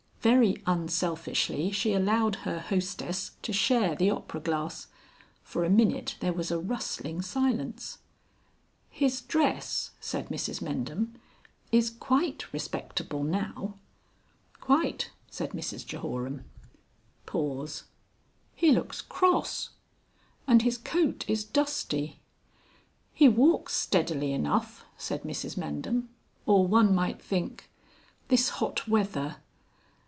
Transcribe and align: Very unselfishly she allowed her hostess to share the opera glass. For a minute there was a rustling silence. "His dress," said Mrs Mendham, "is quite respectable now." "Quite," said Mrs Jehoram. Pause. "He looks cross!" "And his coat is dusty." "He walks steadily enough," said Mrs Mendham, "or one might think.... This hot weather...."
Very 0.21 0.61
unselfishly 0.67 1.71
she 1.71 1.93
allowed 1.95 2.35
her 2.45 2.59
hostess 2.59 3.31
to 3.41 3.51
share 3.51 3.95
the 3.95 4.11
opera 4.11 4.39
glass. 4.39 4.85
For 5.41 5.63
a 5.63 5.69
minute 5.71 6.15
there 6.19 6.31
was 6.31 6.51
a 6.51 6.59
rustling 6.59 7.23
silence. 7.23 7.97
"His 8.91 9.21
dress," 9.21 9.89
said 9.99 10.29
Mrs 10.29 10.61
Mendham, 10.61 11.15
"is 11.71 11.89
quite 11.89 12.53
respectable 12.53 13.23
now." 13.23 13.79
"Quite," 14.59 15.09
said 15.31 15.53
Mrs 15.53 15.83
Jehoram. 15.87 16.43
Pause. 17.25 17.85
"He 18.55 18.71
looks 18.71 19.01
cross!" 19.01 19.71
"And 20.45 20.61
his 20.61 20.77
coat 20.77 21.25
is 21.27 21.43
dusty." 21.43 22.19
"He 23.11 23.27
walks 23.27 23.73
steadily 23.73 24.33
enough," 24.33 24.85
said 24.99 25.23
Mrs 25.23 25.57
Mendham, 25.57 26.09
"or 26.45 26.67
one 26.67 26.93
might 26.93 27.19
think.... 27.19 27.71
This 28.27 28.49
hot 28.59 28.87
weather...." 28.87 29.37